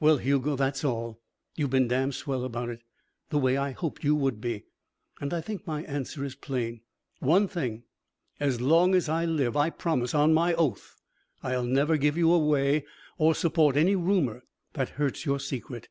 "Well, 0.00 0.16
Hugo, 0.16 0.56
that's 0.56 0.84
all. 0.84 1.20
You've 1.54 1.70
been 1.70 1.86
damn 1.86 2.10
swell 2.10 2.42
about 2.42 2.68
it. 2.68 2.82
The 3.30 3.38
way 3.38 3.56
I 3.56 3.70
hoped 3.70 4.02
you 4.02 4.16
would 4.16 4.40
be. 4.40 4.64
And 5.20 5.32
I 5.32 5.40
think 5.40 5.68
my 5.68 5.84
answer 5.84 6.24
is 6.24 6.34
plain. 6.34 6.80
One 7.20 7.46
thing. 7.46 7.84
As 8.40 8.60
long 8.60 8.96
as 8.96 9.08
I 9.08 9.24
live, 9.24 9.56
I 9.56 9.70
promise 9.70 10.16
on 10.16 10.34
my 10.34 10.52
oath 10.54 10.96
I'll 11.44 11.62
never 11.62 11.96
give 11.96 12.16
you 12.16 12.32
away 12.32 12.86
or 13.18 13.36
support 13.36 13.76
any 13.76 13.94
rumour 13.94 14.42
that 14.72 14.88
hurts 14.98 15.24
your 15.24 15.38
secret." 15.38 15.88